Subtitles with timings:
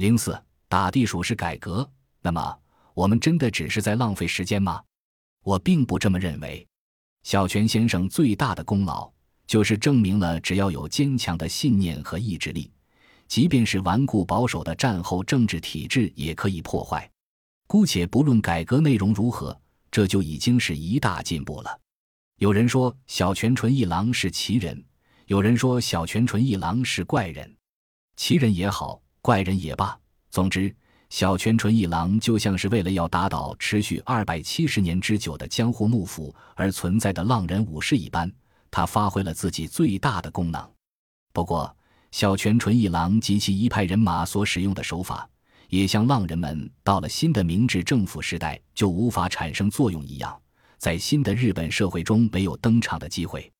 [0.00, 1.86] 零四打地鼠是改革，
[2.22, 2.58] 那么
[2.94, 4.82] 我们真的只是在浪费时间吗？
[5.44, 6.66] 我并不这么认为。
[7.22, 9.12] 小泉先生最大的功劳，
[9.46, 12.72] 就是证明了只要有坚强的信念和意志力，
[13.28, 17.06] 即便是顽固保守的战后政治体制也可以破坏。
[17.66, 19.54] 姑且不论改革内容如何，
[19.90, 21.78] 这就已经是一大进步了。
[22.38, 24.82] 有人说小泉纯一郎是奇人，
[25.26, 27.54] 有人说小泉纯一郎是怪人。
[28.16, 29.98] 奇人也好，怪人也罢，
[30.30, 30.74] 总之。
[31.08, 38.30] 小泉纯一郎就像是为了要打倒持续二百七十年之久的江户幕府而存在的浪人武士一般，
[38.70, 40.70] 他发挥了自己最大的功能。
[41.32, 41.76] 不过，
[42.12, 45.28] 小泉纯一郎及其一派人马所使用的手法，
[45.68, 50.40] 也像浪人们到了新的明治政府时代就无法产生作用一样，
[50.78, 53.50] 在新的日本社会中没有登场的机会。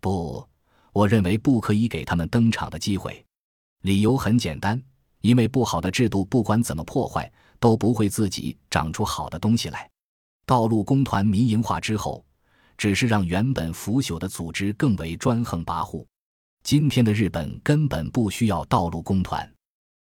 [0.00, 0.48] 不，
[0.92, 3.26] 我认为不可以给他们登场的机会。
[3.80, 4.80] 理由很简单。
[5.22, 9.88] 因为不好的制度，不管怎么破坏，都不会自己长出好的东西来。
[10.44, 12.24] 道路工团民营化之后，
[12.76, 16.04] 只是让原本腐朽的组织更为专横跋扈。
[16.64, 19.48] 今天的日本根本不需要道路工团，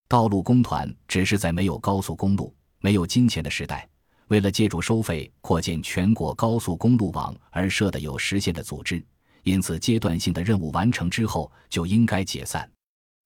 [0.09, 3.89] 道路工团只是在没有高速公路、没有金钱的时代，
[4.29, 9.05] 为了借助收费扩建全国高速公路网而设的有实现的组织。
[9.43, 12.71] 因此，阶段性的任务完成之后，就应该解散，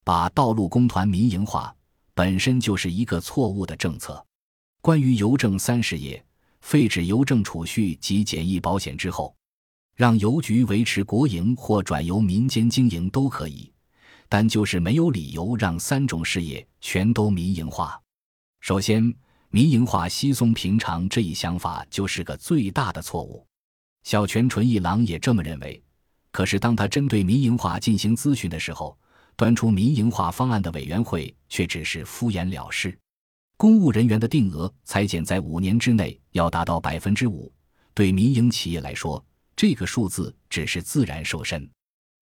[0.04, 1.74] 把道路工团民营化。
[2.14, 4.24] 本身就是一个错误的政策。
[4.80, 6.24] 关于邮政三十页，
[6.60, 9.34] 废止邮政储蓄及简易保险之后，
[9.94, 13.72] 让邮局维持国营或转由民间经营都可以，
[14.28, 18.00] 但就是没有理由让三种事业全都民营化。
[18.60, 19.14] 首先，
[19.50, 23.46] 民营化稀松平常这一想法就是个最大的错误。
[24.04, 25.82] 小泉纯一郎也这么认为。
[26.30, 28.98] 可是当他针对民营化进行咨询的时候，
[29.36, 32.96] 端出民营化方案的委员会却只是敷衍了事，
[33.56, 37.52] 公务人员的定额裁减在五年之内要达到百分之五，
[37.94, 39.24] 对民营企业来说，
[39.56, 41.68] 这个数字只是自然瘦身。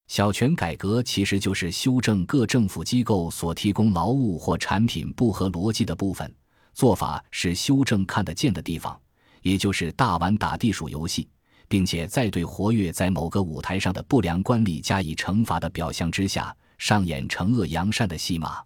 [0.09, 6.34] 小权改革其实就是修正各政府机构所提供劳务或产品不合逻辑的部分，
[6.75, 8.99] 做法是修正看得见的地方，
[9.43, 11.29] 也就是大玩打地鼠游戏，
[11.69, 16.55] 并且在对活跃在某个舞台上的不良官吏加以惩罚的表象之下。
[16.81, 18.65] 上演惩恶扬善的戏码，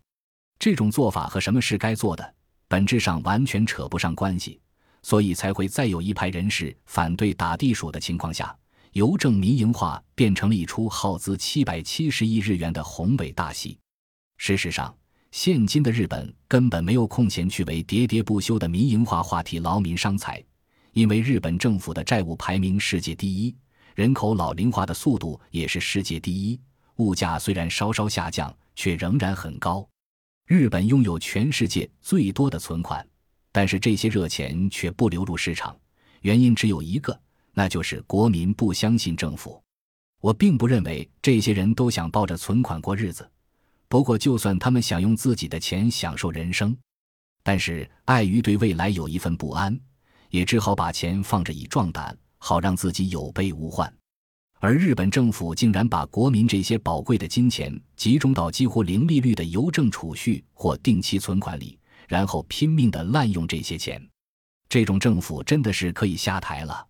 [0.60, 2.34] 这种做法和什么是该做的，
[2.68, 4.60] 本质上完全扯不上关系，
[5.02, 8.56] 所以才会在有一派人士反对打地鼠的情况下，
[8.92, 13.76] 邮政民营化变成了一出耗资七百七十亿日元的宏伟大戏。
[14.36, 14.96] 事实上，
[15.32, 20.40] 现今的日本根本没有空闲去为喋喋不休的民营化话题劳民伤财，
[20.92, 23.52] 因为日本政府的债务排名世界第一，
[23.96, 26.60] 人口老龄化的速度也是世界第一。
[26.96, 29.86] 物价虽然稍稍下降，却仍然很高。
[30.46, 33.06] 日本拥有全世界最多的存款，
[33.50, 35.76] 但是这些热钱却不流入市场，
[36.20, 37.18] 原因只有一个，
[37.52, 39.62] 那就是国民不相信政府。
[40.20, 43.30] 我并不认为这些人都想抱着存款过日子，
[43.88, 46.76] 不过就算他们想用自己的钱享受人生，
[47.42, 49.78] 但是碍于对未来有一份不安，
[50.30, 53.92] 也只好把钱放着以壮胆，好让自己有备无患。
[54.60, 61.78] 而日本政府竟然把国民这些宝贵的金钱集中到几乎零利率的邮政储蓄或定期存款里，
[62.08, 64.02] 然后拼命的滥用这些钱，
[64.68, 66.86] 这种政府真的是可以下台了。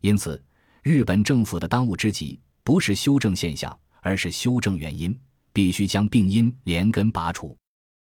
[0.00, 0.40] 因此，
[0.82, 5.18] 日本政府的当务之急不是修正现象，而是修正原因，
[5.52, 7.56] 必须将病因连根拔除。